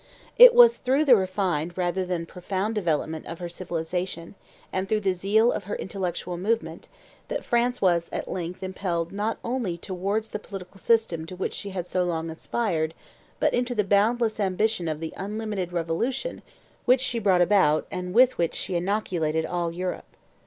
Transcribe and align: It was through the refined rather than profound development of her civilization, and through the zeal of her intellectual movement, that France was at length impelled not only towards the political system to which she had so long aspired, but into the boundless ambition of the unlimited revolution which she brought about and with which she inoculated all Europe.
It 0.39 0.55
was 0.55 0.77
through 0.77 1.05
the 1.05 1.15
refined 1.15 1.77
rather 1.77 2.03
than 2.03 2.25
profound 2.25 2.73
development 2.73 3.27
of 3.27 3.37
her 3.37 3.47
civilization, 3.47 4.33
and 4.73 4.89
through 4.89 5.01
the 5.01 5.13
zeal 5.13 5.51
of 5.51 5.65
her 5.65 5.75
intellectual 5.75 6.37
movement, 6.37 6.87
that 7.27 7.45
France 7.45 7.83
was 7.83 8.09
at 8.11 8.27
length 8.27 8.63
impelled 8.63 9.11
not 9.11 9.37
only 9.43 9.77
towards 9.77 10.29
the 10.29 10.39
political 10.39 10.79
system 10.79 11.27
to 11.27 11.35
which 11.35 11.53
she 11.53 11.69
had 11.69 11.85
so 11.85 12.03
long 12.03 12.31
aspired, 12.31 12.95
but 13.39 13.53
into 13.53 13.75
the 13.75 13.83
boundless 13.83 14.39
ambition 14.39 14.87
of 14.87 15.01
the 15.01 15.13
unlimited 15.17 15.71
revolution 15.71 16.41
which 16.85 17.01
she 17.01 17.19
brought 17.19 17.39
about 17.41 17.85
and 17.91 18.15
with 18.15 18.39
which 18.39 18.55
she 18.55 18.73
inoculated 18.75 19.45
all 19.45 19.71
Europe. 19.71 20.17